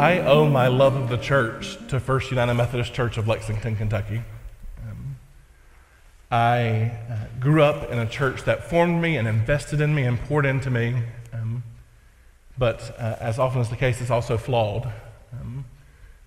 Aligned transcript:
I 0.00 0.20
owe 0.20 0.48
my 0.48 0.68
love 0.68 0.96
of 0.96 1.10
the 1.10 1.18
church 1.18 1.76
to 1.88 2.00
First 2.00 2.30
United 2.30 2.54
Methodist 2.54 2.94
Church 2.94 3.18
of 3.18 3.28
Lexington, 3.28 3.76
Kentucky. 3.76 4.22
Um, 4.88 5.16
I 6.30 6.92
uh, 7.10 7.16
grew 7.38 7.62
up 7.62 7.90
in 7.90 7.98
a 7.98 8.06
church 8.06 8.44
that 8.44 8.70
formed 8.70 9.02
me 9.02 9.18
and 9.18 9.28
invested 9.28 9.78
in 9.78 9.94
me 9.94 10.04
and 10.04 10.18
poured 10.18 10.46
into 10.46 10.70
me, 10.70 11.02
um, 11.34 11.62
but 12.56 12.96
uh, 12.98 13.16
as 13.20 13.38
often 13.38 13.60
is 13.60 13.68
the 13.68 13.76
case, 13.76 14.00
it's 14.00 14.10
also 14.10 14.38
flawed. 14.38 14.90
Um, 15.38 15.66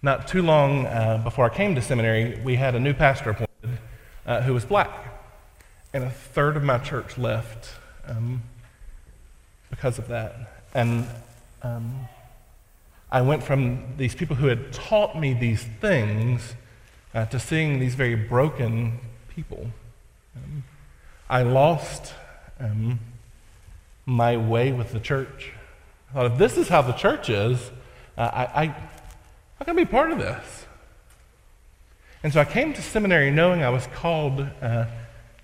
not 0.03 0.27
too 0.27 0.43
long 0.43 0.85
uh, 0.85 1.21
before 1.23 1.49
I 1.49 1.49
came 1.49 1.73
to 1.73 1.81
seminary, 1.81 2.39
we 2.43 2.57
had 2.57 2.75
a 2.75 2.79
new 2.79 2.93
pastor 2.93 3.31
appointed 3.31 3.79
uh, 4.27 4.41
who 4.43 4.53
was 4.53 4.65
black, 4.65 4.91
and 5.93 6.03
a 6.03 6.11
third 6.11 6.57
of 6.57 6.63
my 6.63 6.77
church 6.77 7.17
left 7.17 7.71
um, 8.05 8.43
because 9.71 9.97
of 9.97 10.09
that. 10.09 10.61
And 10.75 11.07
um, 11.63 12.07
I 13.13 13.21
went 13.21 13.43
from 13.43 13.95
these 13.95 14.15
people 14.15 14.35
who 14.35 14.47
had 14.47 14.73
taught 14.73 15.15
me 15.15 15.35
these 15.35 15.61
things 15.79 16.55
uh, 17.13 17.25
to 17.25 17.39
seeing 17.39 17.77
these 17.77 17.93
very 17.93 18.15
broken 18.15 18.99
people. 19.29 19.67
Um, 20.35 20.63
I 21.29 21.43
lost 21.43 22.11
um, 22.59 22.99
my 24.07 24.35
way 24.35 24.71
with 24.71 24.93
the 24.93 24.99
church. 24.99 25.51
I 26.09 26.13
thought, 26.13 26.31
if 26.31 26.37
this 26.39 26.57
is 26.57 26.69
how 26.69 26.81
the 26.81 26.93
church 26.93 27.29
is, 27.29 27.59
uh, 28.17 28.31
I, 28.33 28.63
I, 28.63 28.75
I 29.59 29.63
can 29.63 29.75
be 29.75 29.85
part 29.85 30.11
of 30.11 30.17
this. 30.17 30.65
And 32.23 32.33
so 32.33 32.39
I 32.39 32.45
came 32.45 32.73
to 32.73 32.81
seminary 32.81 33.29
knowing 33.29 33.61
I 33.61 33.69
was 33.69 33.85
called 33.93 34.39
uh, 34.59 34.85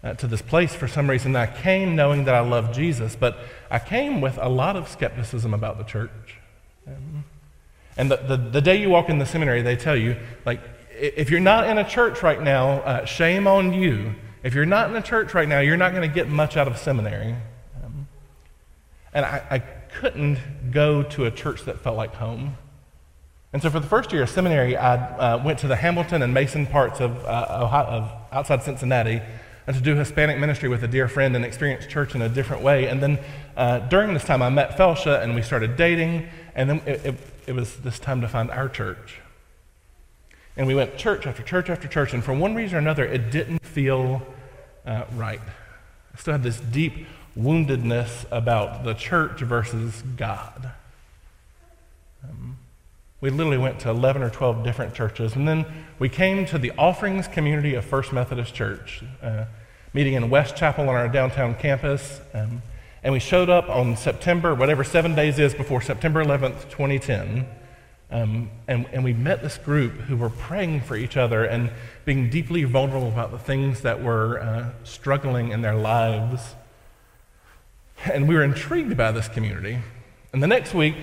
uh, 0.03 0.13
to 0.15 0.25
this 0.25 0.41
place 0.41 0.73
for 0.73 0.87
some 0.87 1.07
reason. 1.07 1.35
I 1.35 1.45
came 1.45 1.95
knowing 1.95 2.25
that 2.25 2.33
I 2.33 2.39
loved 2.39 2.73
Jesus, 2.73 3.15
but 3.15 3.37
I 3.69 3.77
came 3.77 4.21
with 4.21 4.39
a 4.41 4.49
lot 4.49 4.75
of 4.75 4.89
skepticism 4.89 5.53
about 5.53 5.77
the 5.77 5.83
church. 5.83 6.39
Um, 6.87 7.25
and 7.99 8.09
the, 8.09 8.15
the, 8.15 8.37
the, 8.37 8.61
day 8.61 8.81
you 8.81 8.89
walk 8.89 9.09
in 9.09 9.19
the 9.19 9.25
seminary, 9.25 9.61
they 9.61 9.75
tell 9.75 9.95
you, 9.95 10.15
like, 10.45 10.61
if 10.97 11.29
you're 11.29 11.41
not 11.41 11.67
in 11.67 11.77
a 11.77 11.83
church 11.83 12.23
right 12.23 12.41
now, 12.41 12.79
uh, 12.79 13.03
shame 13.03 13.45
on 13.45 13.73
you. 13.73 14.15
If 14.41 14.53
you're 14.53 14.65
not 14.65 14.89
in 14.89 14.95
a 14.95 15.01
church 15.01 15.33
right 15.33 15.49
now, 15.49 15.59
you're 15.59 15.75
not 15.75 15.91
going 15.91 16.07
to 16.07 16.15
get 16.15 16.29
much 16.29 16.55
out 16.55 16.69
of 16.69 16.77
seminary. 16.77 17.35
Um, 17.83 18.07
and 19.13 19.25
I, 19.25 19.43
I, 19.51 19.59
couldn't 19.91 20.37
go 20.71 21.01
to 21.01 21.25
a 21.25 21.31
church 21.31 21.65
that 21.65 21.81
felt 21.81 21.97
like 21.97 22.13
home. 22.13 22.55
And 23.51 23.61
so 23.61 23.71
for 23.71 23.79
the 23.79 23.87
first 23.87 24.13
year 24.13 24.21
of 24.21 24.29
seminary, 24.29 24.77
I 24.77 24.95
uh, 24.95 25.43
went 25.43 25.59
to 25.59 25.67
the 25.67 25.75
Hamilton 25.75 26.21
and 26.21 26.31
Mason 26.31 26.67
parts 26.67 27.01
of, 27.01 27.25
uh, 27.25 27.59
Ohio, 27.63 27.85
of 27.85 28.11
outside 28.31 28.61
Cincinnati 28.61 29.19
and 29.65 29.75
to 29.75 29.81
do 29.81 29.95
Hispanic 29.95 30.37
ministry 30.37 30.69
with 30.69 30.83
a 30.83 30.87
dear 30.87 31.07
friend 31.07 31.35
and 31.35 31.43
experience 31.43 31.85
church 31.85 32.15
in 32.15 32.21
a 32.21 32.29
different 32.29 32.63
way. 32.63 32.85
And 32.87 33.01
then 33.03 33.19
uh, 33.57 33.79
during 33.79 34.13
this 34.13 34.23
time, 34.23 34.41
I 34.41 34.49
met 34.49 34.77
Felsha 34.77 35.21
and 35.21 35.35
we 35.35 35.41
started 35.41 35.75
dating. 35.75 36.29
And 36.55 36.69
then 36.69 36.81
it, 36.85 37.05
it, 37.05 37.15
it 37.49 37.55
was 37.55 37.77
this 37.77 37.97
time 37.97 38.21
to 38.21 38.27
find 38.27 38.51
our 38.51 38.69
church. 38.69 39.21
And 40.55 40.67
we 40.67 40.75
went 40.75 40.97
church 40.97 41.25
after 41.25 41.41
church 41.41 41.67
after 41.67 41.87
church, 41.87 42.13
and 42.13 42.23
for 42.23 42.31
one 42.31 42.53
reason 42.53 42.75
or 42.75 42.77
another, 42.77 43.03
it 43.03 43.31
didn't 43.31 43.65
feel 43.65 44.21
uh, 44.85 45.05
right. 45.15 45.41
I 46.13 46.17
still 46.19 46.33
had 46.33 46.43
this 46.43 46.59
deep 46.59 47.07
woundedness 47.35 48.25
about 48.29 48.83
the 48.83 48.93
church 48.93 49.39
versus 49.39 50.03
God. 50.15 50.69
Um, 52.23 52.59
we 53.19 53.31
literally 53.31 53.57
went 53.57 53.79
to 53.79 53.89
11 53.89 54.21
or 54.21 54.29
12 54.29 54.63
different 54.63 54.93
churches, 54.93 55.35
and 55.35 55.47
then 55.47 55.65
we 55.97 56.07
came 56.07 56.45
to 56.45 56.59
the 56.59 56.71
offerings 56.77 57.27
community 57.27 57.73
of 57.73 57.83
First 57.83 58.13
Methodist 58.13 58.53
Church, 58.53 59.03
uh, 59.23 59.45
meeting 59.91 60.13
in 60.13 60.29
West 60.29 60.55
Chapel 60.55 60.87
on 60.87 60.95
our 60.95 61.09
downtown 61.09 61.55
campus. 61.55 62.21
Um, 62.31 62.61
and 63.03 63.13
we 63.13 63.19
showed 63.19 63.49
up 63.49 63.69
on 63.69 63.95
September, 63.95 64.53
whatever 64.53 64.83
seven 64.83 65.15
days 65.15 65.39
is 65.39 65.53
before 65.53 65.81
September 65.81 66.23
11th, 66.23 66.69
2010. 66.69 67.47
Um, 68.11 68.49
and, 68.67 68.87
and 68.91 69.03
we 69.03 69.13
met 69.13 69.41
this 69.43 69.57
group 69.57 69.93
who 69.93 70.17
were 70.17 70.31
praying 70.31 70.81
for 70.81 70.95
each 70.95 71.15
other 71.15 71.45
and 71.45 71.71
being 72.05 72.29
deeply 72.29 72.63
vulnerable 72.63 73.07
about 73.07 73.31
the 73.31 73.37
things 73.37 73.81
that 73.81 74.03
were 74.03 74.39
uh, 74.39 74.69
struggling 74.83 75.51
in 75.51 75.61
their 75.61 75.75
lives. 75.75 76.55
And 78.05 78.27
we 78.27 78.35
were 78.35 78.43
intrigued 78.43 78.97
by 78.97 79.11
this 79.11 79.27
community. 79.27 79.77
And 80.33 80.41
the 80.41 80.47
next 80.47 80.73
week, 80.73 80.95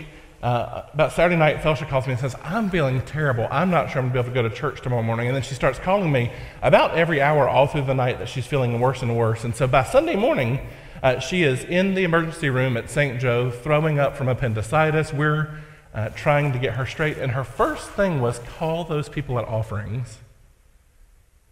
uh, 0.42 0.82
about 0.92 1.12
Saturday 1.12 1.36
night, 1.36 1.58
Felsha 1.58 1.88
calls 1.88 2.06
me 2.06 2.12
and 2.12 2.20
says, 2.20 2.34
I'm 2.42 2.68
feeling 2.70 3.00
terrible. 3.02 3.48
I'm 3.50 3.70
not 3.70 3.90
sure 3.90 4.02
I'm 4.02 4.10
going 4.10 4.12
to 4.12 4.22
be 4.22 4.28
able 4.28 4.42
to 4.42 4.42
go 4.42 4.48
to 4.48 4.54
church 4.54 4.82
tomorrow 4.82 5.02
morning. 5.02 5.28
And 5.28 5.36
then 5.36 5.42
she 5.42 5.54
starts 5.54 5.78
calling 5.78 6.12
me 6.12 6.30
about 6.60 6.94
every 6.96 7.22
hour 7.22 7.48
all 7.48 7.66
through 7.66 7.82
the 7.82 7.94
night 7.94 8.18
that 8.18 8.28
she's 8.28 8.46
feeling 8.46 8.78
worse 8.80 9.02
and 9.02 9.16
worse. 9.16 9.44
And 9.44 9.54
so 9.54 9.66
by 9.66 9.84
Sunday 9.84 10.16
morning, 10.16 10.60
uh, 11.02 11.18
she 11.18 11.42
is 11.42 11.64
in 11.64 11.94
the 11.94 12.04
emergency 12.04 12.50
room 12.50 12.76
at 12.76 12.90
St. 12.90 13.20
Joe 13.20 13.50
throwing 13.50 13.98
up 13.98 14.16
from 14.16 14.28
appendicitis. 14.28 15.12
We're 15.12 15.62
uh, 15.94 16.10
trying 16.10 16.52
to 16.52 16.58
get 16.58 16.74
her 16.74 16.86
straight. 16.86 17.16
And 17.18 17.32
her 17.32 17.44
first 17.44 17.88
thing 17.90 18.20
was 18.20 18.38
call 18.40 18.84
those 18.84 19.08
people 19.08 19.38
at 19.38 19.46
offerings. 19.46 20.18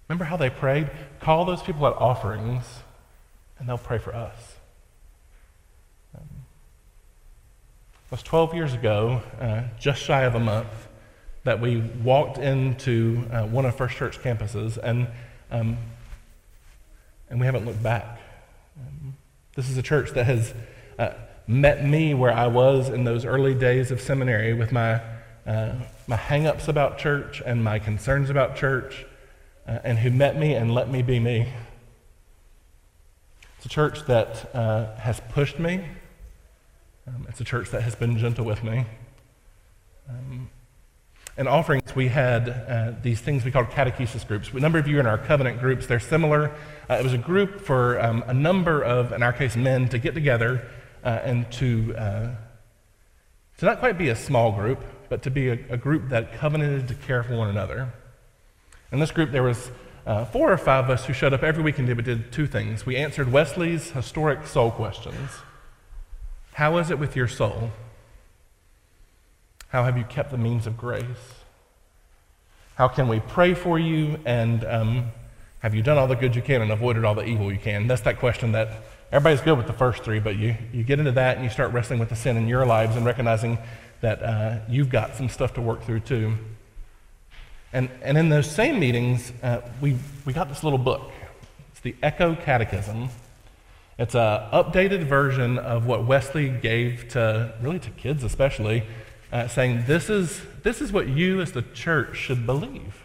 Remember 0.08 0.24
how 0.24 0.36
they 0.36 0.50
prayed? 0.50 0.90
Call 1.20 1.46
those 1.46 1.62
people 1.62 1.86
at 1.86 1.94
offerings, 1.94 2.64
and 3.58 3.66
they'll 3.68 3.78
pray 3.78 3.98
for 3.98 4.14
us. 4.14 4.56
Um, 6.14 6.28
it 8.04 8.10
was 8.10 8.22
12 8.22 8.54
years 8.54 8.74
ago, 8.74 9.22
uh, 9.40 9.62
just 9.80 10.02
shy 10.02 10.24
of 10.24 10.34
a 10.34 10.40
month, 10.40 10.88
that 11.44 11.60
we 11.60 11.80
walked 12.02 12.36
into 12.38 13.26
uh, 13.32 13.46
one 13.46 13.64
of 13.64 13.74
First 13.76 13.96
Church 13.96 14.18
campuses, 14.20 14.76
and, 14.76 15.08
um, 15.50 15.78
and 17.30 17.40
we 17.40 17.46
haven't 17.46 17.64
looked 17.64 17.82
back. 17.82 18.20
This 19.54 19.70
is 19.70 19.76
a 19.76 19.82
church 19.82 20.10
that 20.12 20.24
has 20.24 20.52
uh, 20.98 21.10
met 21.46 21.84
me 21.84 22.12
where 22.12 22.32
I 22.32 22.48
was 22.48 22.88
in 22.88 23.04
those 23.04 23.24
early 23.24 23.54
days 23.54 23.92
of 23.92 24.00
seminary 24.00 24.52
with 24.52 24.72
my, 24.72 25.00
uh, 25.46 25.74
my 26.08 26.16
hang 26.16 26.46
ups 26.46 26.66
about 26.66 26.98
church 26.98 27.40
and 27.44 27.62
my 27.62 27.78
concerns 27.78 28.30
about 28.30 28.56
church, 28.56 29.06
uh, 29.68 29.78
and 29.84 29.98
who 29.98 30.10
met 30.10 30.36
me 30.36 30.54
and 30.54 30.74
let 30.74 30.90
me 30.90 31.02
be 31.02 31.20
me. 31.20 31.52
It's 33.56 33.66
a 33.66 33.68
church 33.68 34.04
that 34.06 34.52
uh, 34.54 34.96
has 34.96 35.20
pushed 35.30 35.60
me, 35.60 35.84
um, 37.06 37.26
it's 37.28 37.40
a 37.40 37.44
church 37.44 37.70
that 37.70 37.82
has 37.82 37.94
been 37.94 38.18
gentle 38.18 38.44
with 38.44 38.64
me. 38.64 38.86
In 41.36 41.48
offerings, 41.48 41.96
we 41.96 42.06
had 42.06 42.48
uh, 42.48 42.92
these 43.02 43.20
things 43.20 43.44
we 43.44 43.50
called 43.50 43.66
catechesis 43.66 44.26
groups. 44.26 44.50
A 44.52 44.60
number 44.60 44.78
of 44.78 44.86
you 44.86 44.98
are 44.98 45.00
in 45.00 45.06
our 45.06 45.18
covenant 45.18 45.58
groups. 45.58 45.86
They're 45.86 45.98
similar. 45.98 46.52
Uh, 46.88 46.94
it 46.94 47.02
was 47.02 47.12
a 47.12 47.18
group 47.18 47.60
for 47.60 48.00
um, 48.00 48.22
a 48.28 48.34
number 48.34 48.80
of, 48.82 49.10
in 49.10 49.20
our 49.20 49.32
case, 49.32 49.56
men 49.56 49.88
to 49.88 49.98
get 49.98 50.14
together 50.14 50.64
uh, 51.02 51.08
and 51.24 51.50
to, 51.52 51.92
uh, 51.96 52.34
to 53.58 53.64
not 53.66 53.80
quite 53.80 53.98
be 53.98 54.10
a 54.10 54.16
small 54.16 54.52
group, 54.52 54.84
but 55.08 55.22
to 55.22 55.30
be 55.30 55.48
a, 55.48 55.58
a, 55.70 55.76
group 55.76 56.08
that 56.10 56.34
covenanted 56.34 56.86
to 56.86 56.94
care 56.94 57.24
for 57.24 57.36
one 57.36 57.48
another. 57.48 57.92
In 58.92 59.00
this 59.00 59.10
group, 59.10 59.32
there 59.32 59.42
was 59.42 59.72
uh, 60.06 60.26
four 60.26 60.52
or 60.52 60.56
five 60.56 60.84
of 60.84 60.90
us 60.90 61.04
who 61.04 61.12
showed 61.12 61.32
up 61.32 61.42
every 61.42 61.64
week 61.64 61.78
and 61.78 61.88
did, 61.88 62.04
did 62.04 62.30
two 62.30 62.46
things. 62.46 62.86
We 62.86 62.94
answered 62.94 63.32
Wesley's 63.32 63.90
historic 63.90 64.46
soul 64.46 64.70
questions. 64.70 65.30
How 66.52 66.78
is 66.78 66.92
it 66.92 67.00
with 67.00 67.16
your 67.16 67.26
soul? 67.26 67.72
How 69.74 69.82
have 69.82 69.98
you 69.98 70.04
kept 70.04 70.30
the 70.30 70.38
means 70.38 70.68
of 70.68 70.76
grace? 70.76 71.04
How 72.76 72.86
can 72.86 73.08
we 73.08 73.18
pray 73.18 73.54
for 73.54 73.76
you? 73.76 74.20
And 74.24 74.64
um, 74.64 75.06
have 75.58 75.74
you 75.74 75.82
done 75.82 75.98
all 75.98 76.06
the 76.06 76.14
good 76.14 76.36
you 76.36 76.42
can 76.42 76.62
and 76.62 76.70
avoided 76.70 77.04
all 77.04 77.16
the 77.16 77.24
evil 77.24 77.52
you 77.52 77.58
can? 77.58 77.88
That's 77.88 78.02
that 78.02 78.20
question 78.20 78.52
that 78.52 78.68
everybody's 79.10 79.40
good 79.40 79.58
with 79.58 79.66
the 79.66 79.72
first 79.72 80.04
three, 80.04 80.20
but 80.20 80.36
you, 80.36 80.54
you 80.72 80.84
get 80.84 81.00
into 81.00 81.10
that 81.10 81.38
and 81.38 81.44
you 81.44 81.50
start 81.50 81.72
wrestling 81.72 81.98
with 81.98 82.08
the 82.08 82.14
sin 82.14 82.36
in 82.36 82.46
your 82.46 82.64
lives 82.64 82.94
and 82.94 83.04
recognizing 83.04 83.58
that 84.00 84.22
uh, 84.22 84.58
you've 84.68 84.90
got 84.90 85.16
some 85.16 85.28
stuff 85.28 85.54
to 85.54 85.60
work 85.60 85.82
through 85.82 85.98
too. 85.98 86.34
And, 87.72 87.90
and 88.00 88.16
in 88.16 88.28
those 88.28 88.48
same 88.48 88.78
meetings, 88.78 89.32
uh, 89.42 89.60
we, 89.80 89.96
we 90.24 90.32
got 90.32 90.48
this 90.48 90.62
little 90.62 90.78
book. 90.78 91.10
It's 91.72 91.80
the 91.80 91.96
Echo 92.00 92.36
Catechism. 92.36 93.08
It's 93.98 94.14
an 94.14 94.40
updated 94.52 95.08
version 95.08 95.58
of 95.58 95.86
what 95.86 96.06
Wesley 96.06 96.48
gave 96.48 97.08
to, 97.08 97.54
really 97.60 97.80
to 97.80 97.90
kids 97.90 98.22
especially, 98.22 98.84
uh, 99.34 99.48
saying, 99.48 99.82
this 99.86 100.08
is, 100.08 100.40
this 100.62 100.80
is 100.80 100.92
what 100.92 101.08
you 101.08 101.40
as 101.40 101.50
the 101.50 101.62
church 101.74 102.16
should 102.16 102.46
believe. 102.46 103.02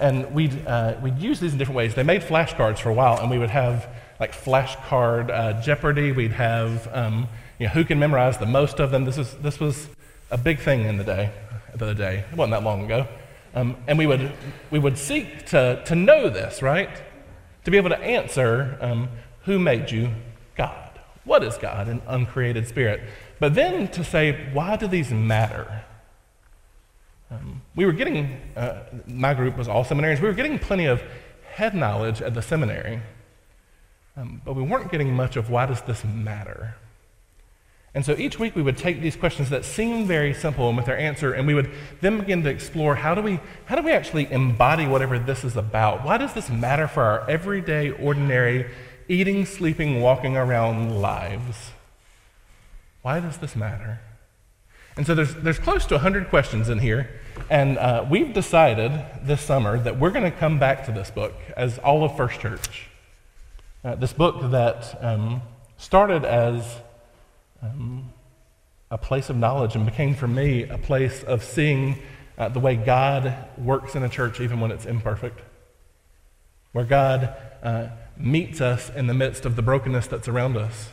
And 0.00 0.34
we'd, 0.34 0.66
uh, 0.66 0.96
we'd 1.00 1.18
use 1.18 1.38
these 1.38 1.52
in 1.52 1.58
different 1.58 1.76
ways. 1.76 1.94
They 1.94 2.02
made 2.02 2.22
flashcards 2.22 2.80
for 2.80 2.88
a 2.88 2.92
while, 2.92 3.20
and 3.20 3.30
we 3.30 3.38
would 3.38 3.50
have 3.50 3.88
like 4.18 4.32
flashcard 4.32 5.30
uh, 5.30 5.62
Jeopardy. 5.62 6.10
We'd 6.10 6.32
have 6.32 6.92
um, 6.92 7.28
you 7.60 7.68
know, 7.68 7.72
who 7.72 7.84
can 7.84 8.00
memorize 8.00 8.38
the 8.38 8.46
most 8.46 8.80
of 8.80 8.90
them. 8.90 9.04
This, 9.04 9.16
is, 9.16 9.32
this 9.36 9.60
was 9.60 9.88
a 10.32 10.36
big 10.36 10.58
thing 10.58 10.84
in 10.84 10.96
the 10.96 11.04
day, 11.04 11.30
the 11.76 11.84
other 11.84 11.94
day. 11.94 12.24
It 12.32 12.36
wasn't 12.36 12.50
that 12.50 12.64
long 12.64 12.84
ago. 12.84 13.06
Um, 13.54 13.76
and 13.86 13.96
we 13.96 14.08
would, 14.08 14.32
we 14.72 14.80
would 14.80 14.98
seek 14.98 15.46
to, 15.46 15.80
to 15.86 15.94
know 15.94 16.28
this, 16.28 16.60
right? 16.60 16.90
To 17.66 17.70
be 17.70 17.76
able 17.76 17.90
to 17.90 18.00
answer 18.00 18.76
um, 18.80 19.08
who 19.42 19.60
made 19.60 19.92
you 19.92 20.10
God? 20.56 20.90
What 21.24 21.44
is 21.44 21.56
God, 21.56 21.86
an 21.88 22.02
uncreated 22.08 22.66
spirit? 22.66 23.00
But 23.44 23.52
then 23.52 23.88
to 23.88 24.02
say, 24.02 24.48
why 24.54 24.76
do 24.76 24.86
these 24.86 25.10
matter? 25.10 25.84
Um, 27.30 27.60
we 27.76 27.84
were 27.84 27.92
getting, 27.92 28.40
uh, 28.56 28.84
my 29.06 29.34
group 29.34 29.58
was 29.58 29.68
all 29.68 29.84
seminarians, 29.84 30.22
we 30.22 30.28
were 30.28 30.32
getting 30.32 30.58
plenty 30.58 30.86
of 30.86 31.02
head 31.52 31.74
knowledge 31.74 32.22
at 32.22 32.32
the 32.32 32.40
seminary, 32.40 33.02
um, 34.16 34.40
but 34.46 34.54
we 34.54 34.62
weren't 34.62 34.90
getting 34.90 35.12
much 35.12 35.36
of 35.36 35.50
why 35.50 35.66
does 35.66 35.82
this 35.82 36.06
matter? 36.06 36.76
And 37.92 38.02
so 38.02 38.16
each 38.16 38.38
week 38.38 38.56
we 38.56 38.62
would 38.62 38.78
take 38.78 39.02
these 39.02 39.14
questions 39.14 39.50
that 39.50 39.66
seem 39.66 40.06
very 40.06 40.32
simple 40.32 40.68
and 40.68 40.76
with 40.78 40.86
their 40.86 40.98
answer, 40.98 41.34
and 41.34 41.46
we 41.46 41.52
would 41.52 41.70
then 42.00 42.20
begin 42.20 42.42
to 42.44 42.48
explore 42.48 42.94
how 42.94 43.14
do 43.14 43.20
we, 43.20 43.40
how 43.66 43.76
do 43.76 43.82
we 43.82 43.92
actually 43.92 44.32
embody 44.32 44.86
whatever 44.86 45.18
this 45.18 45.44
is 45.44 45.54
about? 45.54 46.02
Why 46.02 46.16
does 46.16 46.32
this 46.32 46.48
matter 46.48 46.88
for 46.88 47.02
our 47.02 47.28
everyday, 47.28 47.90
ordinary, 47.90 48.70
eating, 49.06 49.44
sleeping, 49.44 50.00
walking 50.00 50.34
around 50.34 50.98
lives? 51.02 51.73
Why 53.04 53.20
does 53.20 53.36
this 53.36 53.54
matter? 53.54 54.00
And 54.96 55.06
so 55.06 55.14
there's, 55.14 55.34
there's 55.34 55.58
close 55.58 55.84
to 55.88 55.96
100 55.96 56.30
questions 56.30 56.70
in 56.70 56.78
here, 56.78 57.20
and 57.50 57.76
uh, 57.76 58.06
we've 58.08 58.32
decided 58.32 58.92
this 59.22 59.42
summer 59.42 59.78
that 59.78 59.98
we're 59.98 60.08
going 60.10 60.24
to 60.24 60.30
come 60.30 60.58
back 60.58 60.86
to 60.86 60.92
this 60.92 61.10
book 61.10 61.34
as 61.54 61.76
all 61.76 62.02
of 62.02 62.16
First 62.16 62.40
Church. 62.40 62.88
Uh, 63.84 63.94
this 63.96 64.14
book 64.14 64.50
that 64.52 64.96
um, 65.04 65.42
started 65.76 66.24
as 66.24 66.80
um, 67.60 68.10
a 68.90 68.96
place 68.96 69.28
of 69.28 69.36
knowledge 69.36 69.76
and 69.76 69.84
became 69.84 70.14
for 70.14 70.26
me 70.26 70.62
a 70.62 70.78
place 70.78 71.22
of 71.24 71.44
seeing 71.44 71.98
uh, 72.38 72.48
the 72.48 72.58
way 72.58 72.74
God 72.74 73.36
works 73.58 73.94
in 73.94 74.02
a 74.02 74.08
church 74.08 74.40
even 74.40 74.60
when 74.60 74.70
it's 74.70 74.86
imperfect, 74.86 75.42
where 76.72 76.86
God 76.86 77.34
uh, 77.62 77.88
meets 78.16 78.62
us 78.62 78.88
in 78.88 79.08
the 79.08 79.14
midst 79.14 79.44
of 79.44 79.56
the 79.56 79.62
brokenness 79.62 80.06
that's 80.06 80.26
around 80.26 80.56
us, 80.56 80.88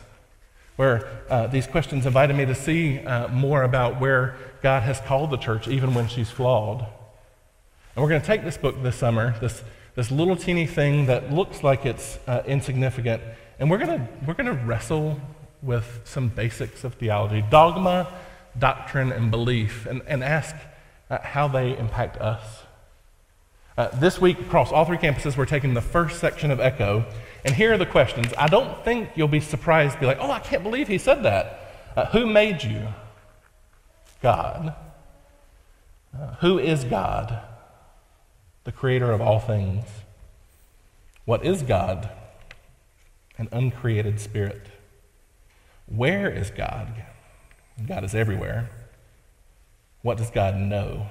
where 0.76 1.08
uh, 1.28 1.46
these 1.46 1.66
questions 1.66 2.06
invited 2.06 2.36
me 2.36 2.46
to 2.46 2.54
see 2.54 3.00
uh, 3.00 3.28
more 3.28 3.62
about 3.62 4.00
where 4.00 4.36
God 4.62 4.82
has 4.82 5.00
called 5.00 5.30
the 5.30 5.36
church 5.36 5.68
even 5.68 5.94
when 5.94 6.08
she's 6.08 6.30
flawed. 6.30 6.86
And 7.94 8.02
we're 8.02 8.08
going 8.08 8.20
to 8.22 8.26
take 8.26 8.42
this 8.42 8.56
book 8.56 8.82
this 8.82 8.96
summer, 8.96 9.34
this, 9.40 9.62
this 9.94 10.10
little 10.10 10.36
teeny 10.36 10.66
thing 10.66 11.06
that 11.06 11.32
looks 11.32 11.62
like 11.62 11.84
it's 11.84 12.18
uh, 12.26 12.42
insignificant, 12.46 13.22
and 13.58 13.70
we're 13.70 13.78
going 13.78 13.98
to 13.98 14.08
we're 14.26 14.34
going 14.34 14.46
to 14.46 14.64
wrestle 14.64 15.20
with 15.62 16.00
some 16.04 16.28
basics 16.28 16.84
of 16.84 16.94
theology, 16.94 17.44
dogma, 17.50 18.12
doctrine, 18.58 19.12
and 19.12 19.30
belief, 19.30 19.86
and, 19.86 20.02
and 20.06 20.24
ask 20.24 20.56
uh, 21.10 21.18
how 21.22 21.48
they 21.48 21.76
impact 21.76 22.16
us. 22.16 22.64
Uh, 23.76 23.88
this 23.98 24.20
week, 24.20 24.38
across 24.38 24.70
all 24.70 24.84
three 24.84 24.98
campuses, 24.98 25.36
we're 25.36 25.46
taking 25.46 25.72
the 25.72 25.80
first 25.80 26.20
section 26.20 26.50
of 26.50 26.60
Echo, 26.60 27.06
and 27.44 27.54
here 27.54 27.72
are 27.72 27.78
the 27.78 27.86
questions. 27.86 28.32
I 28.36 28.46
don't 28.46 28.84
think 28.84 29.10
you'll 29.14 29.28
be 29.28 29.40
surprised, 29.40 29.98
be 29.98 30.06
like, 30.06 30.18
oh, 30.20 30.30
I 30.30 30.40
can't 30.40 30.62
believe 30.62 30.88
he 30.88 30.98
said 30.98 31.22
that. 31.22 31.92
Uh, 31.96 32.06
who 32.06 32.26
made 32.26 32.62
you? 32.62 32.88
God. 34.22 34.74
Uh, 36.14 36.34
who 36.36 36.58
is 36.58 36.84
God? 36.84 37.40
The 38.64 38.72
creator 38.72 39.10
of 39.10 39.22
all 39.22 39.40
things. 39.40 39.84
What 41.24 41.44
is 41.44 41.62
God? 41.62 42.10
An 43.38 43.48
uncreated 43.52 44.20
spirit. 44.20 44.66
Where 45.86 46.30
is 46.30 46.50
God? 46.50 47.04
God 47.86 48.04
is 48.04 48.14
everywhere. 48.14 48.70
What 50.02 50.18
does 50.18 50.30
God 50.30 50.56
know? 50.56 51.06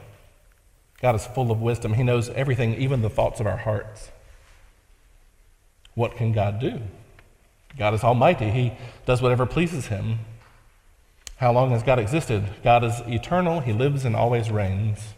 God 1.02 1.16
is 1.16 1.26
full 1.26 1.52
of 1.52 1.62
wisdom. 1.62 1.96
He 1.96 2.04
knows 2.04 2.30
everything, 2.30 2.76
even 2.76 3.02
the 3.02 3.10
thoughts 3.10 3.40
of 3.40 3.48
our 3.48 3.58
hearts. 3.58 4.12
What 5.96 6.16
can 6.16 6.32
God 6.32 6.60
do? 6.60 6.82
God 7.78 7.94
is 7.94 8.04
almighty. 8.04 8.52
He 8.52 8.74
does 9.06 9.22
whatever 9.22 9.46
pleases 9.46 9.88
him. 9.88 10.20
How 11.38 11.52
long 11.52 11.72
has 11.72 11.82
God 11.82 11.98
existed? 11.98 12.46
God 12.64 12.84
is 12.84 13.02
eternal. 13.08 13.62
He 13.62 13.74
lives 13.74 14.06
and 14.06 14.16
always 14.16 14.52
reigns. 14.52 15.16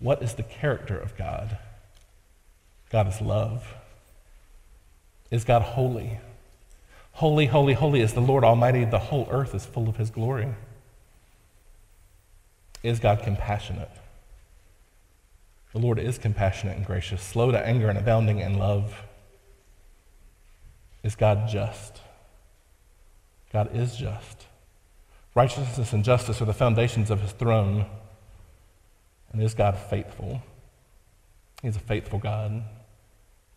What 0.00 0.22
is 0.22 0.34
the 0.34 0.42
character 0.42 0.98
of 0.98 1.16
God? 1.16 1.56
God 2.90 3.08
is 3.08 3.20
love. 3.20 3.74
Is 5.30 5.44
God 5.44 5.62
holy? 5.62 6.20
Holy, 7.12 7.46
holy, 7.46 7.72
holy 7.72 8.02
is 8.02 8.12
the 8.12 8.20
Lord 8.20 8.44
Almighty. 8.44 8.84
The 8.84 8.98
whole 8.98 9.26
earth 9.30 9.54
is 9.54 9.64
full 9.64 9.88
of 9.88 9.96
his 9.96 10.10
glory. 10.10 10.54
Is 12.82 13.00
God 13.00 13.22
compassionate? 13.22 13.90
The 15.76 15.82
Lord 15.82 15.98
is 15.98 16.16
compassionate 16.16 16.78
and 16.78 16.86
gracious, 16.86 17.20
slow 17.20 17.50
to 17.50 17.58
anger 17.58 17.90
and 17.90 17.98
abounding 17.98 18.38
in 18.38 18.56
love. 18.56 19.02
Is 21.02 21.14
God 21.14 21.50
just? 21.50 22.00
God 23.52 23.68
is 23.76 23.94
just. 23.94 24.46
Righteousness 25.34 25.92
and 25.92 26.02
justice 26.02 26.40
are 26.40 26.46
the 26.46 26.54
foundations 26.54 27.10
of 27.10 27.20
his 27.20 27.32
throne. 27.32 27.84
And 29.30 29.42
is 29.42 29.52
God 29.52 29.76
faithful? 29.76 30.40
He's 31.60 31.76
a 31.76 31.80
faithful 31.80 32.20
God. 32.20 32.62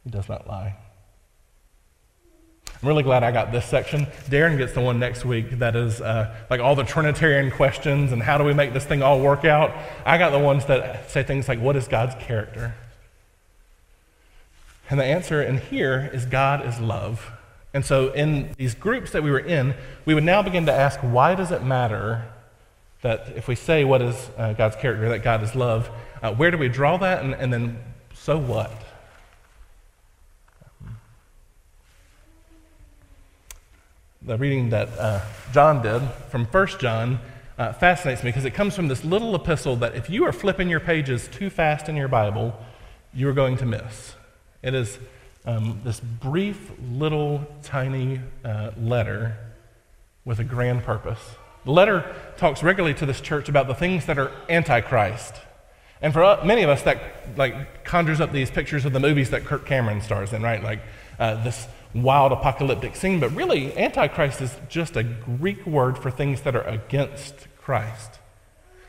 He 0.04 0.10
does 0.10 0.28
not 0.28 0.46
lie. 0.46 0.76
I'm 2.82 2.88
really 2.88 3.04
glad 3.04 3.24
I 3.24 3.32
got 3.32 3.52
this 3.52 3.66
section. 3.66 4.08
Darren 4.30 4.58
gets 4.58 4.72
the 4.72 4.80
one 4.80 5.00
next 5.00 5.26
week 5.26 5.60
that 5.60 5.76
is 5.76 6.00
uh, 6.00 6.34
like 6.50 6.62
all 6.62 6.76
the 6.76 6.86
Trinitarian 6.86 7.52
questions 7.52 8.14
and 8.14 8.24
how 8.24 8.38
do 8.38 8.46
we 8.46 8.54
make 8.54 8.72
this 8.72 8.86
thing 8.86 9.04
all 9.04 9.20
work 9.20 9.44
out. 9.44 9.74
I 10.06 10.18
got 10.18 10.30
the 10.30 10.40
ones 10.40 10.66
that 10.68 11.12
say 11.12 11.24
things 11.24 11.50
like, 11.50 11.60
what 11.60 11.76
is 11.76 11.90
God's 11.90 12.16
character? 12.24 12.76
And 14.90 14.98
the 14.98 15.04
answer 15.04 15.44
in 15.44 15.58
here 15.58 16.10
is 16.14 16.26
God 16.26 16.66
is 16.66 16.80
love. 16.80 17.32
And 17.74 17.84
so 17.84 18.14
in 18.14 18.54
these 18.58 18.76
groups 18.76 19.12
that 19.12 19.24
we 19.24 19.30
were 19.30 19.40
in, 19.40 19.76
we 20.06 20.14
would 20.14 20.24
now 20.24 20.42
begin 20.42 20.66
to 20.68 20.74
ask, 20.74 21.02
why 21.02 21.36
does 21.36 21.52
it 21.52 21.62
matter 21.62 22.24
that 23.02 23.28
if 23.36 23.50
we 23.50 23.56
say 23.56 23.84
what 23.84 24.02
is 24.02 24.30
uh, 24.38 24.54
God's 24.54 24.78
character, 24.78 25.10
that 25.10 25.20
God 25.20 25.44
is 25.44 25.54
love, 25.54 25.90
uh, 26.24 26.34
where 26.34 26.50
do 26.50 26.58
we 26.58 26.70
draw 26.70 26.96
that? 26.96 27.26
And, 27.26 27.34
and 27.34 27.52
then, 27.52 27.78
so 28.14 28.38
what? 28.38 28.72
The 34.22 34.38
reading 34.38 34.70
that 34.70 34.90
uh, 34.98 35.22
John 35.54 35.82
did 35.82 36.02
from 36.30 36.46
1 36.46 36.68
John 36.80 37.20
uh, 37.58 37.74
fascinates 37.74 38.24
me 38.24 38.30
because 38.30 38.46
it 38.46 38.54
comes 38.54 38.76
from 38.76 38.88
this 38.88 39.04
little 39.06 39.34
epistle 39.34 39.78
that 39.78 39.96
if 39.96 40.10
you 40.10 40.26
are 40.26 40.34
flipping 40.34 40.70
your 40.70 40.80
pages 40.80 41.30
too 41.30 41.50
fast 41.50 41.88
in 41.88 41.96
your 41.96 42.08
Bible, 42.08 42.58
you 43.14 43.30
are 43.30 43.34
going 43.34 43.58
to 43.58 43.66
miss. 43.66 44.16
It 44.62 44.74
is 44.74 45.00
um, 45.46 45.80
this 45.84 46.00
brief, 46.00 46.72
little, 46.92 47.48
tiny 47.64 48.20
uh, 48.44 48.72
letter 48.78 49.38
with 50.26 50.40
a 50.40 50.44
grand 50.44 50.84
purpose. 50.84 51.22
The 51.64 51.72
letter 51.72 52.16
talks 52.38 52.62
regularly 52.62 52.96
to 52.96 53.06
this 53.06 53.22
church 53.22 53.48
about 53.48 53.68
the 53.68 53.76
things 53.76 54.06
that 54.06 54.18
are 54.18 54.32
antichrist. 54.50 55.34
And 56.02 56.14
for 56.14 56.24
uh, 56.24 56.44
many 56.46 56.64
of 56.64 56.70
us, 56.70 56.82
that 56.84 57.38
like 57.38 57.84
conjures 57.86 58.20
up 58.20 58.32
these 58.32 58.52
pictures 58.52 58.86
of 58.86 58.92
the 58.94 59.00
movies 59.00 59.30
that 59.30 59.46
Kirk 59.46 59.66
Cameron 59.66 60.02
stars 60.02 60.34
in, 60.34 60.42
right? 60.42 60.64
Like 60.64 60.80
uh, 61.20 61.42
this 61.44 61.68
wild 61.94 62.32
apocalyptic 62.32 62.96
scene, 62.96 63.20
but 63.20 63.34
really, 63.36 63.76
Antichrist 63.78 64.42
is 64.42 64.56
just 64.68 64.96
a 64.96 65.04
Greek 65.04 65.66
word 65.66 65.98
for 65.98 66.12
things 66.12 66.42
that 66.42 66.56
are 66.56 66.64
against 66.64 67.48
Christ. 67.58 68.20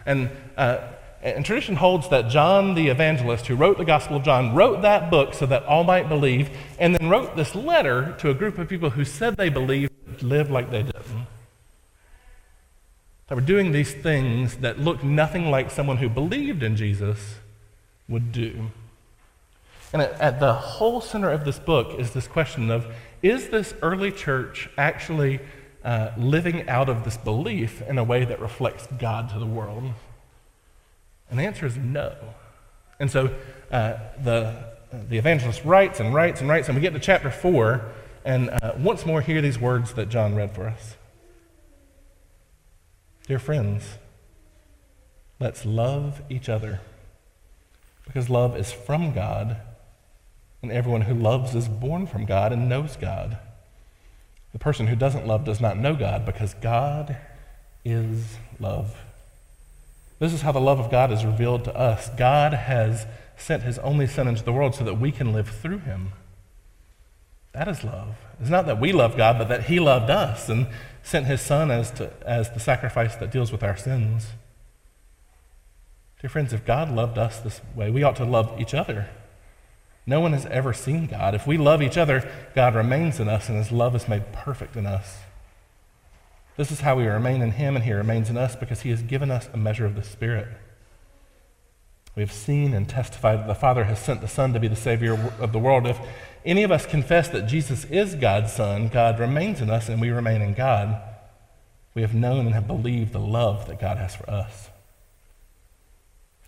And, 0.04 0.30
uh, 0.56 0.78
and 1.22 1.44
tradition 1.44 1.76
holds 1.76 2.08
that 2.08 2.28
John 2.28 2.74
the 2.74 2.88
evangelist, 2.88 3.46
who 3.46 3.56
wrote 3.56 3.78
the 3.78 3.84
Gospel 3.84 4.16
of 4.16 4.22
John, 4.22 4.54
wrote 4.54 4.82
that 4.82 5.10
book 5.10 5.34
so 5.34 5.46
that 5.46 5.64
all 5.64 5.84
might 5.84 6.08
believe, 6.08 6.50
and 6.78 6.94
then 6.94 7.08
wrote 7.08 7.36
this 7.36 7.54
letter 7.54 8.14
to 8.18 8.30
a 8.30 8.34
group 8.34 8.58
of 8.58 8.68
people 8.68 8.90
who 8.90 9.04
said 9.04 9.36
they 9.36 9.48
believed, 9.48 9.92
lived 10.22 10.50
like 10.50 10.70
they 10.70 10.82
didn't. 10.82 11.26
They 13.28 13.36
were 13.36 13.40
doing 13.40 13.70
these 13.70 13.94
things 13.94 14.56
that 14.56 14.80
looked 14.80 15.04
nothing 15.04 15.50
like 15.50 15.70
someone 15.70 15.98
who 15.98 16.08
believed 16.08 16.64
in 16.64 16.74
Jesus 16.74 17.36
would 18.08 18.32
do. 18.32 18.72
And 19.92 20.02
at, 20.02 20.38
the 20.38 20.54
whole 20.54 21.00
center 21.00 21.30
of 21.30 21.44
this 21.44 21.58
book 21.58 21.98
is 21.98 22.12
this 22.12 22.28
question 22.28 22.70
of 22.70 22.86
is 23.22 23.48
this 23.48 23.74
early 23.82 24.12
church 24.12 24.70
actually 24.78 25.40
uh, 25.84 26.10
living 26.16 26.68
out 26.68 26.88
of 26.88 27.04
this 27.04 27.16
belief 27.16 27.82
in 27.82 27.98
a 27.98 28.04
way 28.04 28.24
that 28.24 28.40
reflects 28.40 28.86
God 28.98 29.30
to 29.30 29.38
the 29.38 29.46
world? 29.46 29.92
And 31.28 31.38
the 31.38 31.44
answer 31.44 31.66
is 31.66 31.76
no. 31.76 32.14
And 32.98 33.10
so 33.10 33.34
uh, 33.70 33.94
the, 34.22 34.64
the 34.92 35.18
evangelist 35.18 35.64
writes 35.64 36.00
and 36.00 36.14
writes 36.14 36.40
and 36.40 36.48
writes, 36.48 36.68
and 36.68 36.76
we 36.76 36.82
get 36.82 36.92
to 36.92 37.00
chapter 37.00 37.30
4, 37.30 37.84
and 38.24 38.50
uh, 38.50 38.74
once 38.78 39.06
more 39.06 39.20
hear 39.22 39.40
these 39.40 39.58
words 39.58 39.94
that 39.94 40.08
John 40.08 40.34
read 40.34 40.54
for 40.54 40.66
us. 40.66 40.96
Dear 43.26 43.38
friends, 43.38 43.98
let's 45.38 45.64
love 45.64 46.22
each 46.28 46.48
other 46.48 46.80
because 48.04 48.28
love 48.28 48.56
is 48.56 48.72
from 48.72 49.12
God, 49.12 49.56
and 50.62 50.70
everyone 50.70 51.02
who 51.02 51.14
loves 51.14 51.54
is 51.54 51.68
born 51.68 52.06
from 52.06 52.26
God 52.26 52.52
and 52.52 52.68
knows 52.68 52.96
God. 52.96 53.38
The 54.52 54.58
person 54.58 54.88
who 54.88 54.96
doesn't 54.96 55.26
love 55.26 55.44
does 55.44 55.60
not 55.60 55.78
know 55.78 55.94
God 55.94 56.26
because 56.26 56.54
God 56.54 57.16
is 57.84 58.36
love. 58.58 58.96
This 60.18 60.32
is 60.32 60.42
how 60.42 60.52
the 60.52 60.60
love 60.60 60.78
of 60.78 60.90
God 60.90 61.10
is 61.12 61.24
revealed 61.24 61.64
to 61.64 61.74
us. 61.74 62.10
God 62.10 62.52
has 62.52 63.06
sent 63.36 63.62
his 63.62 63.78
only 63.78 64.06
Son 64.06 64.28
into 64.28 64.44
the 64.44 64.52
world 64.52 64.74
so 64.74 64.84
that 64.84 65.00
we 65.00 65.12
can 65.12 65.32
live 65.32 65.48
through 65.48 65.78
him. 65.78 66.12
That 67.52 67.68
is 67.68 67.82
love. 67.82 68.16
It's 68.38 68.50
not 68.50 68.66
that 68.66 68.78
we 68.78 68.92
love 68.92 69.16
God, 69.16 69.38
but 69.38 69.48
that 69.48 69.64
he 69.64 69.80
loved 69.80 70.10
us 70.10 70.48
and 70.48 70.68
sent 71.02 71.26
his 71.26 71.40
Son 71.40 71.70
as, 71.70 71.90
to, 71.92 72.12
as 72.26 72.50
the 72.50 72.60
sacrifice 72.60 73.16
that 73.16 73.30
deals 73.30 73.50
with 73.50 73.62
our 73.62 73.76
sins. 73.76 74.28
Dear 76.20 76.28
friends, 76.28 76.52
if 76.52 76.66
God 76.66 76.90
loved 76.90 77.16
us 77.16 77.40
this 77.40 77.62
way, 77.74 77.90
we 77.90 78.02
ought 78.02 78.16
to 78.16 78.24
love 78.24 78.60
each 78.60 78.74
other. 78.74 79.08
No 80.10 80.18
one 80.18 80.32
has 80.32 80.44
ever 80.46 80.72
seen 80.72 81.06
God. 81.06 81.36
If 81.36 81.46
we 81.46 81.56
love 81.56 81.80
each 81.80 81.96
other, 81.96 82.28
God 82.52 82.74
remains 82.74 83.20
in 83.20 83.28
us, 83.28 83.48
and 83.48 83.56
his 83.56 83.70
love 83.70 83.94
is 83.94 84.08
made 84.08 84.32
perfect 84.32 84.74
in 84.74 84.84
us. 84.84 85.18
This 86.56 86.72
is 86.72 86.80
how 86.80 86.96
we 86.96 87.06
remain 87.06 87.42
in 87.42 87.52
him, 87.52 87.76
and 87.76 87.84
he 87.84 87.92
remains 87.92 88.28
in 88.28 88.36
us 88.36 88.56
because 88.56 88.80
he 88.80 88.90
has 88.90 89.02
given 89.02 89.30
us 89.30 89.48
a 89.52 89.56
measure 89.56 89.86
of 89.86 89.94
the 89.94 90.02
Spirit. 90.02 90.48
We 92.16 92.22
have 92.24 92.32
seen 92.32 92.74
and 92.74 92.88
testified 92.88 93.38
that 93.38 93.46
the 93.46 93.54
Father 93.54 93.84
has 93.84 94.00
sent 94.00 94.20
the 94.20 94.26
Son 94.26 94.52
to 94.52 94.58
be 94.58 94.66
the 94.66 94.74
Savior 94.74 95.12
of 95.38 95.52
the 95.52 95.60
world. 95.60 95.86
If 95.86 96.00
any 96.44 96.64
of 96.64 96.72
us 96.72 96.86
confess 96.86 97.28
that 97.28 97.46
Jesus 97.46 97.84
is 97.84 98.16
God's 98.16 98.52
Son, 98.52 98.88
God 98.88 99.20
remains 99.20 99.60
in 99.60 99.70
us 99.70 99.88
and 99.88 100.00
we 100.00 100.10
remain 100.10 100.42
in 100.42 100.54
God. 100.54 101.00
We 101.94 102.02
have 102.02 102.14
known 102.14 102.46
and 102.46 102.54
have 102.56 102.66
believed 102.66 103.12
the 103.12 103.20
love 103.20 103.68
that 103.68 103.80
God 103.80 103.96
has 103.98 104.16
for 104.16 104.28
us. 104.28 104.70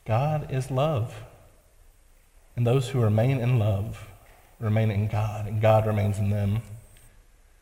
God 0.04 0.50
is 0.50 0.68
love. 0.68 1.14
And 2.56 2.66
those 2.66 2.90
who 2.90 3.00
remain 3.00 3.38
in 3.38 3.58
love 3.58 4.06
remain 4.60 4.90
in 4.90 5.08
God, 5.08 5.46
and 5.46 5.60
God 5.60 5.86
remains 5.86 6.18
in 6.18 6.30
them. 6.30 6.62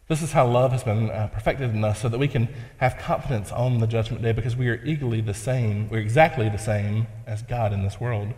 This 0.09 0.23
is 0.23 0.32
how 0.32 0.47
love 0.47 0.73
has 0.73 0.82
been 0.82 1.09
uh, 1.11 1.28
perfected 1.32 1.70
in 1.70 1.85
us 1.85 2.00
so 2.00 2.09
that 2.09 2.18
we 2.18 2.28
can 2.28 2.49
have 2.78 2.99
confidence 2.99 3.52
on 3.52 3.78
the 3.78 3.87
judgment 3.87 4.23
day 4.23 4.32
because 4.32 4.56
we 4.56 4.68
are 4.68 4.85
eagerly 4.85 5.20
the 5.20 5.35
same, 5.35 5.88
we're 5.88 6.00
exactly 6.00 6.49
the 6.49 6.59
same 6.59 7.06
as 7.26 7.42
God 7.42 7.73
in 7.73 7.85
this 7.85 8.00
world. 8.00 8.35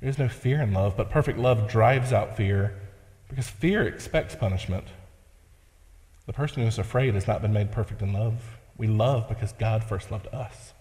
There 0.00 0.08
is 0.08 0.18
no 0.18 0.28
fear 0.28 0.62
in 0.62 0.72
love, 0.72 0.96
but 0.96 1.10
perfect 1.10 1.38
love 1.38 1.68
drives 1.68 2.12
out 2.12 2.36
fear 2.36 2.74
because 3.28 3.48
fear 3.48 3.86
expects 3.86 4.34
punishment. 4.34 4.84
The 6.26 6.32
person 6.32 6.62
who 6.62 6.68
is 6.68 6.78
afraid 6.78 7.14
has 7.14 7.26
not 7.26 7.42
been 7.42 7.52
made 7.52 7.72
perfect 7.72 8.00
in 8.00 8.12
love. 8.12 8.58
We 8.76 8.86
love 8.86 9.28
because 9.28 9.52
God 9.52 9.84
first 9.84 10.10
loved 10.10 10.28
us. 10.28 10.72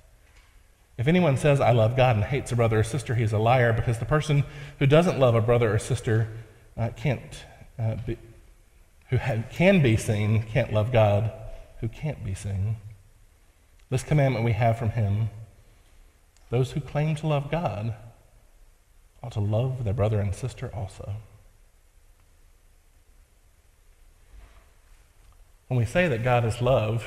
If 0.98 1.08
anyone 1.08 1.38
says, 1.38 1.60
I 1.60 1.72
love 1.72 1.96
God 1.96 2.16
and 2.16 2.26
hates 2.26 2.52
a 2.52 2.56
brother 2.56 2.80
or 2.80 2.84
sister, 2.84 3.16
he 3.16 3.24
is 3.24 3.34
a 3.34 3.38
liar 3.38 3.72
because 3.72 4.00
the 4.00 4.06
person 4.06 4.44
who 4.80 4.88
doesn't 4.88 5.20
love 5.20 5.36
a 5.36 5.42
brother 5.42 5.74
or 5.74 5.78
sister 5.78 6.28
uh, 6.76 6.90
can't 6.96 7.46
uh, 7.78 7.96
be, 8.06 8.18
who 9.10 9.20
can 9.52 9.82
be 9.82 9.96
seen 9.96 10.44
can't 10.44 10.74
love 10.74 10.92
God 10.92 11.32
who 11.80 11.88
can't 11.88 12.24
be 12.26 12.34
seen. 12.34 12.78
This 13.90 14.04
commandment 14.04 14.44
we 14.44 14.54
have 14.54 14.78
from 14.78 14.92
him 14.92 15.30
those 16.50 16.72
who 16.72 16.80
claim 16.80 17.16
to 17.16 17.28
love 17.28 17.52
God 17.52 17.94
ought 19.22 19.34
to 19.34 19.40
love 19.40 19.84
their 19.84 19.94
brother 19.94 20.20
and 20.20 20.34
sister 20.34 20.72
also. 20.74 21.16
When 25.68 25.78
we 25.78 25.86
say 25.86 26.08
that 26.08 26.24
God 26.24 26.46
is 26.46 26.62
love, 26.62 27.06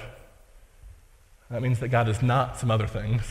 that 1.50 1.62
means 1.62 1.80
that 1.80 1.88
God 1.88 2.08
is 2.08 2.20
not 2.20 2.58
some 2.58 2.70
other 2.70 2.86
things. 2.86 3.22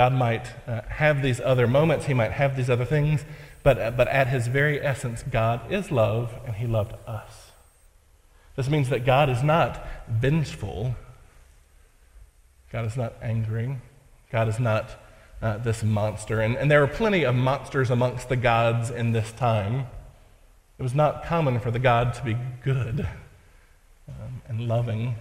God 0.00 0.14
might 0.14 0.46
uh, 0.66 0.80
have 0.88 1.20
these 1.20 1.42
other 1.42 1.66
moments, 1.66 2.06
He 2.06 2.14
might 2.14 2.32
have 2.32 2.56
these 2.56 2.70
other 2.70 2.86
things, 2.86 3.22
but, 3.62 3.78
uh, 3.78 3.90
but 3.90 4.08
at 4.08 4.28
his 4.28 4.46
very 4.46 4.80
essence, 4.80 5.22
God 5.22 5.70
is 5.70 5.90
love, 5.90 6.32
and 6.46 6.56
he 6.56 6.66
loved 6.66 6.94
us. 7.06 7.52
This 8.56 8.70
means 8.70 8.88
that 8.88 9.04
God 9.04 9.28
is 9.28 9.42
not 9.42 9.86
vengeful. 10.08 10.94
God 12.72 12.86
is 12.86 12.96
not 12.96 13.12
angry. 13.20 13.76
God 14.32 14.48
is 14.48 14.58
not 14.58 14.88
uh, 15.42 15.58
this 15.58 15.82
monster. 15.82 16.40
And, 16.40 16.56
and 16.56 16.70
there 16.70 16.80
were 16.80 16.86
plenty 16.86 17.24
of 17.24 17.34
monsters 17.34 17.90
amongst 17.90 18.30
the 18.30 18.36
gods 18.36 18.88
in 18.88 19.12
this 19.12 19.32
time. 19.32 19.86
It 20.78 20.82
was 20.82 20.94
not 20.94 21.26
common 21.26 21.60
for 21.60 21.70
the 21.70 21.78
God 21.78 22.14
to 22.14 22.24
be 22.24 22.38
good 22.64 23.06
um, 24.08 24.40
and 24.48 24.66
loving. 24.66 25.16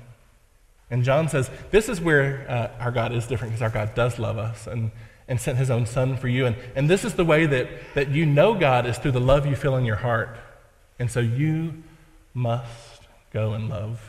And 0.92 1.04
John 1.04 1.28
says, 1.30 1.50
This 1.72 1.90
is 1.90 2.02
where 2.02 2.46
uh, 2.50 2.84
our 2.84 2.92
God 2.92 3.14
is 3.14 3.28
different 3.28 3.54
because 3.54 3.62
our 3.62 3.70
God 3.70 3.94
does 3.96 4.20
love 4.20 4.38
us. 4.38 4.68
And, 4.68 4.92
and 5.30 5.40
sent 5.40 5.60
his 5.60 5.70
own 5.70 5.86
son 5.86 6.18
for 6.18 6.28
you. 6.28 6.48
And, 6.48 6.56
and 6.76 6.90
this 6.90 7.06
is 7.06 7.14
the 7.14 7.24
way 7.24 7.46
that, 7.46 7.70
that 7.94 8.10
you 8.10 8.26
know 8.26 8.56
God 8.56 8.88
is 8.88 8.98
through 8.98 9.12
the 9.12 9.22
love 9.22 9.46
you 9.46 9.56
feel 9.56 9.76
in 9.76 9.86
your 9.86 9.98
heart. 9.98 10.36
And 10.98 11.10
so 11.10 11.20
you 11.20 11.84
must 12.34 13.04
go 13.32 13.54
and 13.54 13.70
love. 13.70 14.02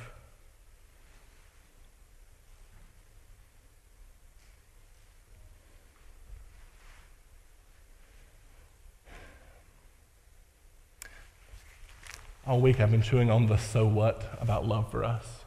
All 12.46 12.60
week 12.60 12.80
I've 12.80 12.90
been 12.90 13.02
chewing 13.02 13.30
on 13.30 13.46
the 13.46 13.58
so 13.58 13.86
what 13.86 14.38
about 14.40 14.66
love 14.66 14.90
for 14.90 15.04
us. 15.04 15.39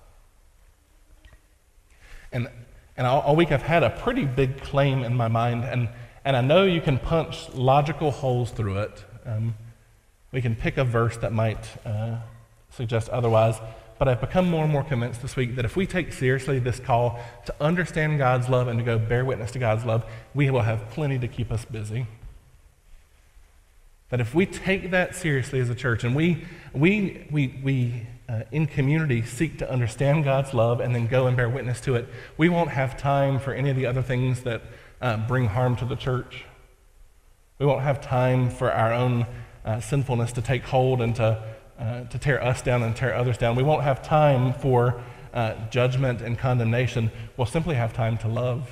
And 2.33 2.49
and 2.95 3.07
all, 3.07 3.21
all, 3.21 3.35
week 3.35 3.51
I've 3.51 3.63
had 3.63 3.81
a 3.81 3.89
pretty 3.89 4.25
big 4.25 4.61
claim 4.61 5.03
in 5.03 5.15
my 5.15 5.27
mind, 5.27 5.63
and, 5.63 5.89
and 6.23 6.37
I 6.37 6.41
know 6.41 6.63
you 6.63 6.79
can 6.79 6.99
punch 6.99 7.49
logical 7.53 8.11
holes 8.11 8.51
through 8.51 8.79
it. 8.79 9.03
Um, 9.25 9.55
we 10.31 10.41
can 10.41 10.55
pick 10.55 10.77
a 10.77 10.83
verse 10.83 11.17
that 11.17 11.33
might 11.33 11.65
uh, 11.85 12.17
suggest 12.69 13.09
otherwise, 13.09 13.59
but 13.97 14.07
I've 14.07 14.21
become 14.21 14.47
more 14.47 14.63
and 14.63 14.71
more 14.71 14.83
convinced 14.83 15.23
this 15.23 15.35
week 15.35 15.55
that 15.55 15.65
if 15.65 15.75
we 15.75 15.87
take 15.87 16.13
seriously 16.13 16.59
this 16.59 16.79
call 16.79 17.19
to 17.45 17.55
understand 17.59 18.19
God's 18.19 18.47
love 18.47 18.67
and 18.67 18.77
to 18.77 18.85
go 18.85 18.99
bear 18.99 19.25
witness 19.25 19.49
to 19.51 19.59
God's 19.59 19.85
love, 19.85 20.05
we 20.35 20.51
will 20.51 20.61
have 20.61 20.89
plenty 20.91 21.17
to 21.17 21.27
keep 21.27 21.51
us 21.51 21.65
busy. 21.65 22.05
That 24.13 24.21
if 24.21 24.35
we 24.35 24.45
take 24.45 24.91
that 24.91 25.15
seriously 25.15 25.59
as 25.59 25.71
a 25.71 25.73
church 25.73 26.03
and 26.03 26.15
we, 26.15 26.45
we, 26.71 27.25
we, 27.31 27.59
we 27.63 28.07
uh, 28.29 28.43
in 28.51 28.67
community 28.67 29.23
seek 29.23 29.57
to 29.57 29.71
understand 29.71 30.23
God's 30.23 30.53
love 30.53 30.81
and 30.81 30.93
then 30.93 31.07
go 31.07 31.25
and 31.25 31.35
bear 31.35 31.49
witness 31.49 31.81
to 31.81 31.95
it, 31.95 32.07
we 32.37 32.47
won't 32.47 32.69
have 32.69 32.95
time 32.95 33.39
for 33.39 33.55
any 33.55 33.71
of 33.71 33.75
the 33.75 33.87
other 33.87 34.03
things 34.03 34.41
that 34.41 34.61
uh, 35.01 35.17
bring 35.27 35.47
harm 35.47 35.75
to 35.77 35.85
the 35.85 35.95
church. 35.95 36.45
We 37.57 37.65
won't 37.65 37.81
have 37.81 38.01
time 38.01 38.51
for 38.51 38.71
our 38.71 38.93
own 38.93 39.25
uh, 39.65 39.79
sinfulness 39.79 40.31
to 40.33 40.43
take 40.43 40.61
hold 40.61 41.01
and 41.01 41.15
to, 41.15 41.43
uh, 41.79 42.03
to 42.03 42.19
tear 42.19 42.39
us 42.43 42.61
down 42.61 42.83
and 42.83 42.95
tear 42.95 43.15
others 43.15 43.39
down. 43.39 43.55
We 43.55 43.63
won't 43.63 43.81
have 43.81 44.03
time 44.03 44.53
for 44.53 45.01
uh, 45.33 45.55
judgment 45.71 46.21
and 46.21 46.37
condemnation. 46.37 47.09
We'll 47.35 47.47
simply 47.47 47.73
have 47.77 47.93
time 47.93 48.19
to 48.19 48.27
love 48.27 48.69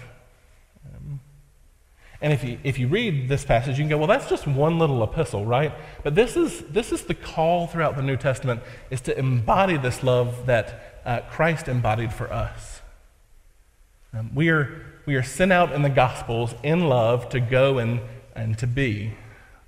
and 2.22 2.32
if 2.32 2.44
you, 2.44 2.60
if 2.64 2.78
you 2.78 2.88
read 2.88 3.28
this 3.28 3.44
passage, 3.44 3.80
you 3.80 3.84
can 3.84 3.90
go, 3.90 3.98
well, 3.98 4.08
that's 4.08 4.30
just 4.30 4.46
one 4.46 4.78
little 4.78 5.04
epistle, 5.04 5.44
right? 5.44 5.74
But 6.04 6.14
this 6.14 6.38
is, 6.38 6.60
this 6.70 6.92
is 6.92 7.04
the 7.04 7.16
call 7.16 7.66
throughout 7.66 7.96
the 7.96 8.04
New 8.04 8.18
Testament, 8.18 8.62
is 8.92 9.02
to 9.02 9.18
embody 9.18 9.78
this 9.78 10.04
love 10.04 10.46
that 10.46 11.02
uh, 11.04 11.22
Christ 11.32 11.68
embodied 11.68 12.14
for 12.14 12.32
us. 12.32 12.82
Um, 14.14 14.36
we, 14.36 14.50
are, 14.50 14.86
we 15.08 15.16
are 15.16 15.24
sent 15.24 15.52
out 15.52 15.72
in 15.72 15.82
the 15.82 15.90
Gospels 15.90 16.54
in 16.62 16.88
love 16.88 17.30
to 17.30 17.40
go 17.40 17.80
and, 17.80 18.02
and 18.36 18.56
to 18.60 18.68
be 18.68 19.16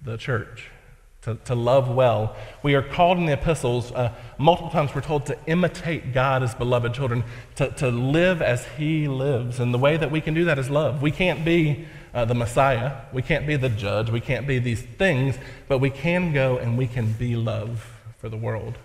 the 0.04 0.18
church, 0.18 0.70
to, 1.24 1.36
to 1.46 1.56
love 1.56 1.90
well. 1.90 2.36
We 2.64 2.76
are 2.76 2.82
called 2.82 3.18
in 3.18 3.26
the 3.26 3.34
epistles, 3.34 3.92
uh, 3.94 4.14
multiple 4.38 4.70
times 4.70 4.94
we're 4.94 5.02
told 5.02 5.26
to 5.28 5.38
imitate 5.48 6.14
God 6.14 6.44
as 6.44 6.54
beloved 6.54 6.94
children, 6.94 7.24
to, 7.56 7.70
to 7.72 7.90
live 7.90 8.42
as 8.42 8.66
He 8.78 9.08
lives. 9.08 9.60
And 9.60 9.74
the 9.74 9.78
way 9.78 9.96
that 9.98 10.12
we 10.12 10.20
can 10.20 10.34
do 10.34 10.46
that 10.46 10.60
is 10.60 10.70
love. 10.70 11.02
We 11.02 11.12
can't 11.12 11.46
be 11.46 11.88
uh, 12.14 12.26
the 12.26 12.36
Messiah. 12.36 12.98
We 13.14 13.22
can't 13.22 13.48
be 13.48 13.56
the 13.56 13.70
judge. 13.70 14.10
We 14.10 14.20
can't 14.20 14.46
be 14.46 14.60
these 14.60 14.82
things, 14.82 15.38
but 15.68 15.80
we 15.80 15.90
can 15.90 16.34
go 16.34 16.58
and 16.58 16.78
we 16.78 16.88
can 16.88 17.14
be 17.14 17.36
love 17.36 17.90
for 18.18 18.28
the 18.28 18.38
world. 18.38 18.78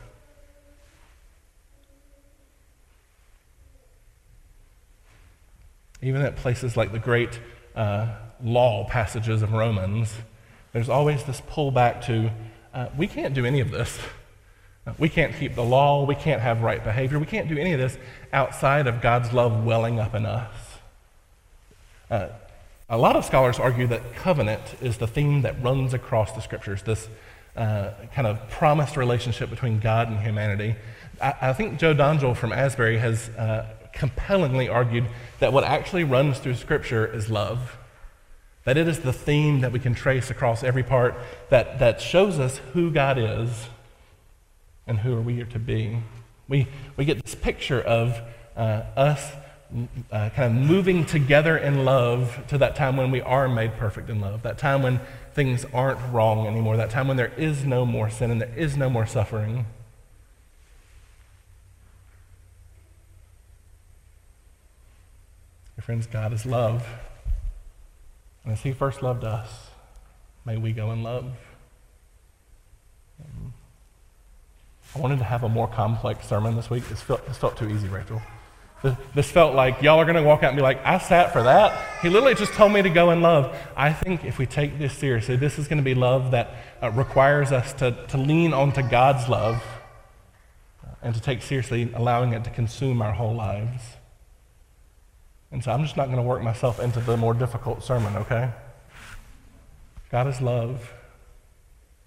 Even 6.01 6.23
at 6.23 6.37
places 6.37 6.77
like 6.77 6.93
the 6.93 7.01
great 7.01 7.41
uh, 7.75 8.15
law 8.41 8.87
passages 8.89 9.43
of 9.43 9.53
Romans, 9.53 10.15
there's 10.79 10.89
always 10.89 11.25
this 11.25 11.41
pullback 11.41 12.05
to 12.07 12.31
uh, 12.73 12.87
we 12.97 13.09
can't 13.09 13.35
do 13.35 13.45
any 13.45 13.59
of 13.59 13.73
this. 13.73 13.99
We 14.97 15.09
can't 15.09 15.35
keep 15.35 15.57
the 15.57 15.65
law. 15.65 16.05
We 16.05 16.15
can't 16.15 16.41
have 16.41 16.63
right 16.63 16.83
behavior. 16.85 17.19
We 17.19 17.27
can't 17.27 17.49
do 17.49 17.59
any 17.59 17.73
of 17.73 17.81
this 17.81 17.99
outside 18.33 18.87
of 18.87 19.01
God's 19.01 19.33
love 19.33 19.65
welling 19.65 19.99
up 19.99 20.15
in 20.15 20.25
us. 20.25 20.55
Uh, 22.09 22.29
a 22.89 22.97
lot 22.97 23.17
of 23.17 23.25
scholars 23.25 23.59
argue 23.59 23.89
that 23.89 24.15
covenant 24.15 24.63
is 24.81 24.99
the 24.99 25.09
theme 25.09 25.43
that 25.43 25.61
runs 25.65 25.95
across 25.95 26.31
the 26.31 26.41
scriptures, 26.41 26.83
this 26.85 27.09
uh, 27.57 27.91
kind 28.15 28.29
of 28.29 28.49
promised 28.49 28.97
relationship 28.97 29.51
between 29.51 29.81
God 29.81 30.07
and 30.07 30.21
humanity. 30.21 30.77
I, 31.21 31.35
I 31.41 31.53
think 31.55 31.81
Joe 31.81 31.93
Dongell 31.93 32.37
from 32.37 32.53
Asbury 32.53 32.99
has 32.99 33.31
uh, 33.31 33.67
compellingly 33.93 34.69
argued 34.69 35.09
that 35.41 35.53
what 35.53 35.65
actually 35.65 36.05
runs 36.05 36.39
through 36.39 36.55
scripture 36.55 37.05
is 37.05 37.29
love. 37.29 37.77
That 38.69 38.77
it 38.77 38.87
is 38.87 38.99
the 38.99 39.15
theme 39.15 39.63
that 39.63 39.73
we 39.73 39.79
can 39.79 39.95
trace 39.95 40.29
across 40.29 40.63
every 40.63 40.83
part 40.83 41.15
that, 41.49 41.79
that 41.79 42.03
shows 42.03 42.39
us 42.39 42.59
who 42.75 42.91
God 42.91 43.17
is 43.17 43.67
and 44.87 44.99
who 44.99 45.17
are 45.17 45.23
we 45.23 45.41
are 45.41 45.47
to 45.47 45.59
be. 45.59 46.01
We, 46.49 46.69
we 46.95 47.07
get 47.07 47.25
this 47.25 47.35
picture 47.35 47.81
of 47.81 48.21
uh, 48.59 48.83
us 48.95 49.33
uh, 50.13 50.29
kind 50.37 50.55
of 50.55 50.69
moving 50.69 51.07
together 51.07 51.57
in 51.57 51.87
love 51.87 52.45
to 52.49 52.59
that 52.59 52.77
time 52.77 52.99
when 52.99 53.11
we 53.11 53.23
are 53.23 53.49
made 53.49 53.73
perfect 53.79 54.11
in 54.11 54.21
love, 54.21 54.43
that 54.43 54.59
time 54.59 54.83
when 54.83 55.01
things 55.33 55.65
aren't 55.73 56.01
wrong 56.13 56.47
anymore, 56.47 56.77
that 56.77 56.91
time 56.91 57.09
when 57.09 57.17
there 57.17 57.33
is 57.39 57.65
no 57.65 57.87
more 57.87 58.11
sin 58.11 58.31
and 58.31 58.39
there 58.39 58.55
is 58.55 58.77
no 58.77 58.91
more 58.91 59.07
suffering. 59.07 59.65
Your 65.79 65.83
friends, 65.85 66.07
God 66.07 66.35
is 66.35 66.45
love. 66.45 66.87
And 68.49 68.57
as 68.57 68.63
He 68.63 68.73
first 68.73 69.03
loved 69.03 69.25
us, 69.25 69.67
may 70.47 70.57
we 70.57 70.73
go 70.73 70.91
in 70.93 71.03
love. 71.03 71.27
Um, 73.23 73.53
I 74.97 75.01
wanted 75.01 75.19
to 75.19 75.25
have 75.25 75.43
a 75.45 75.51
more 75.51 75.69
complex 75.69 76.27
sermon 76.27 76.57
this 76.57 76.71
week. 76.71 76.89
This 76.89 77.03
felt, 77.03 77.27
this 77.27 77.37
felt 77.37 77.59
too 77.59 77.69
easy, 77.69 77.89
Rachel. 77.89 78.23
This 79.15 79.31
felt 79.31 79.55
like 79.55 79.83
y'all 79.83 79.99
are 79.99 80.07
going 80.07 80.17
to 80.17 80.23
walk 80.23 80.45
out 80.45 80.49
and 80.49 80.57
be 80.57 80.63
like, 80.63 80.83
I 80.83 80.97
sat 80.97 81.31
for 81.35 81.43
that. 81.43 82.01
He 82.01 82.09
literally 82.09 82.35
just 82.35 82.55
told 82.55 82.73
me 82.73 82.81
to 82.81 82.89
go 82.89 83.11
in 83.11 83.21
love. 83.21 83.55
I 83.77 83.93
think 83.93 84.25
if 84.25 84.39
we 84.39 84.47
take 84.47 84.79
this 84.79 84.95
seriously, 84.95 85.37
this 85.37 85.59
is 85.59 85.69
going 85.69 85.77
to 85.77 85.85
be 85.85 85.95
love 85.95 86.31
that 86.31 86.55
uh, 86.83 86.91
requires 86.93 87.53
us 87.53 87.75
to, 87.75 88.07
to 88.07 88.17
lean 88.17 88.55
onto 88.55 88.81
God's 88.81 89.29
love 89.29 89.63
and 91.03 91.15
to 91.15 91.21
take 91.21 91.43
seriously 91.43 91.93
allowing 91.93 92.33
it 92.33 92.45
to 92.45 92.51
consume 92.51 93.03
our 93.03 93.13
whole 93.13 93.35
lives. 93.35 93.98
And 95.51 95.65
so 95.65 95.73
I'm 95.73 95.83
just 95.83 95.97
not 95.97 96.07
going 96.07 96.19
to 96.19 96.23
work 96.23 96.43
myself 96.43 96.79
into 96.79 97.01
the 97.01 97.17
more 97.17 97.35
difficult 97.35 97.83
sermon, 97.83 98.17
okay? 98.17 98.51
God 100.11 100.27
is 100.27 100.41
love, 100.41 100.93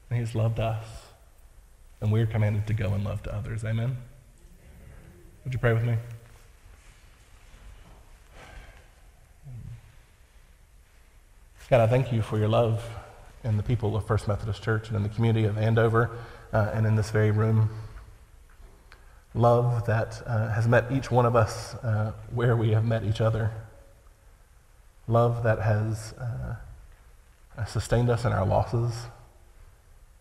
and 0.09 0.19
He's 0.19 0.35
loved 0.35 0.59
us, 0.59 0.85
and 1.99 2.11
we're 2.11 2.27
commanded 2.27 2.67
to 2.67 2.73
go 2.73 2.93
and 2.93 3.03
love 3.03 3.23
to 3.23 3.35
others. 3.35 3.63
Amen? 3.63 3.97
Would 5.43 5.53
you 5.53 5.59
pray 5.59 5.73
with 5.73 5.83
me? 5.83 5.95
God, 11.69 11.79
I 11.79 11.87
thank 11.87 12.11
you 12.11 12.21
for 12.21 12.37
your 12.37 12.49
love 12.49 12.83
in 13.45 13.55
the 13.55 13.63
people 13.63 13.95
of 13.95 14.05
First 14.05 14.27
Methodist 14.27 14.61
Church 14.61 14.89
and 14.89 14.97
in 14.97 15.03
the 15.03 15.09
community 15.09 15.45
of 15.45 15.57
Andover 15.57 16.11
uh, 16.51 16.69
and 16.73 16.85
in 16.85 16.95
this 16.95 17.11
very 17.11 17.31
room. 17.31 17.69
Love 19.33 19.85
that 19.85 20.21
uh, 20.25 20.49
has 20.49 20.67
met 20.67 20.91
each 20.91 21.09
one 21.09 21.25
of 21.25 21.35
us 21.35 21.75
uh, 21.75 22.11
where 22.33 22.55
we 22.55 22.71
have 22.71 22.83
met 22.83 23.03
each 23.03 23.21
other. 23.21 23.51
Love 25.07 25.43
that 25.43 25.59
has 25.59 26.13
uh, 26.13 26.55
sustained 27.65 28.09
us 28.09 28.25
in 28.25 28.33
our 28.33 28.45
losses 28.45 28.93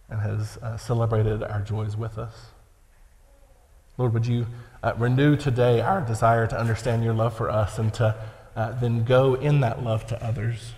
and 0.08 0.20
has 0.20 0.58
uh, 0.58 0.76
celebrated 0.76 1.42
our 1.42 1.60
joys 1.60 1.96
with 1.96 2.18
us. 2.18 2.34
Lord, 3.98 4.12
would 4.14 4.26
you 4.26 4.46
uh, 4.82 4.94
renew 4.96 5.36
today 5.36 5.80
our 5.80 6.00
desire 6.00 6.46
to 6.46 6.58
understand 6.58 7.02
your 7.02 7.14
love 7.14 7.36
for 7.36 7.50
us 7.50 7.78
and 7.78 7.92
to 7.94 8.14
then 8.80 9.04
go 9.04 9.34
in 9.34 9.60
that 9.60 9.82
love 9.82 10.06
to 10.06 10.24
others? 10.24 10.72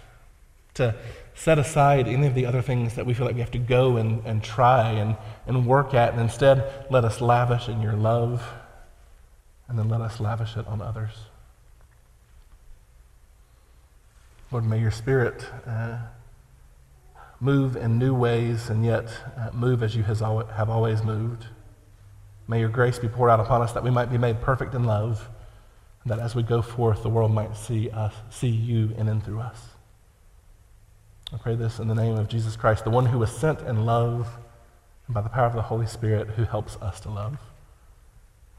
To 0.75 0.95
set 1.35 1.59
aside 1.59 2.09
any 2.09 2.27
of 2.27 2.35
the 2.35 2.47
other 2.47 2.63
things 2.63 2.95
that 2.95 3.07
we 3.07 3.15
feel 3.15 3.27
like 3.27 3.35
we 3.35 3.41
have 3.41 3.51
to 3.51 3.59
go 3.59 3.97
and, 3.97 4.25
and 4.27 4.43
try 4.43 4.91
and, 4.91 5.17
and 5.47 5.67
work 5.67 5.95
at, 5.95 6.13
and 6.13 6.21
instead 6.21 6.87
let 6.91 7.05
us 7.05 7.21
lavish 7.21 7.69
in 7.69 7.81
your 7.81 7.95
love, 7.95 8.43
and 9.69 9.79
then 9.79 9.89
let 9.89 10.01
us 10.01 10.21
lavish 10.21 10.57
it 10.57 10.67
on 10.67 10.83
others. 10.83 11.13
Lord, 14.51 14.67
may 14.67 14.79
your 14.79 14.91
Spirit 14.91 15.47
uh, 15.67 15.99
move 17.41 17.75
in 17.75 17.99
new 17.99 18.15
ways 18.15 18.69
and 18.69 18.85
yet 18.85 19.09
uh, 19.37 19.51
move 19.53 19.83
as 19.83 19.97
you 19.97 20.03
has 20.03 20.21
al- 20.21 20.47
have 20.47 20.69
always 20.69 21.03
moved. 21.03 21.47
May 22.47 22.61
your 22.61 22.69
grace 22.69 22.99
be 22.99 23.09
poured 23.09 23.31
out 23.31 23.41
upon 23.41 23.63
us 23.63 23.73
that 23.73 23.83
we 23.83 23.91
might 23.91 24.11
be 24.11 24.19
made 24.19 24.43
perfect 24.43 24.75
in 24.75 24.85
love, 24.85 25.29
and 26.03 26.13
that 26.13 26.19
as 26.19 26.35
we 26.35 26.43
go 26.43 26.61
forth, 26.61 27.03
the 27.03 27.09
world 27.09 27.33
might 27.33 27.57
see 27.57 27.89
us, 27.91 28.15
see 28.29 28.49
you 28.49 28.95
in 28.99 29.09
and 29.09 29.25
through 29.25 29.41
us. 29.41 29.72
I 31.33 31.39
pray 31.39 31.55
this 31.55 31.79
in 31.79 31.89
the 31.89 31.95
name 31.95 32.19
of 32.19 32.29
Jesus 32.29 32.57
Christ, 32.57 32.85
the 32.85 32.91
one 32.91 33.07
who 33.07 33.19
was 33.19 33.31
sent 33.33 33.63
in 33.63 33.87
love, 33.87 34.29
and 35.07 35.15
by 35.15 35.23
the 35.23 35.31
power 35.31 35.47
of 35.47 35.55
the 35.55 35.63
Holy 35.63 35.87
Spirit 35.87 36.29
who 36.29 36.45
helps 36.45 36.77
us 36.77 37.01
to 37.01 37.11
love. 37.11 37.39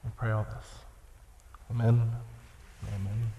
I 0.05 0.09
pray 0.17 0.31
all 0.31 0.43
this. 0.43 0.67
Amen. 1.69 2.11
Amen. 2.87 3.31